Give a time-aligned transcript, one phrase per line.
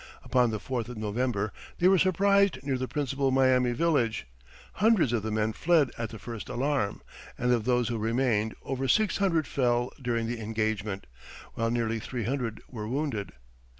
[0.23, 4.25] Upon the fourth of November they were surprised near the principal Miami village;
[4.81, 7.03] hundreds of the men fled at the first alarm,
[7.37, 11.05] and of those who remained over six hundred fell during the engagement,
[11.53, 13.31] while nearly three hundred were wounded.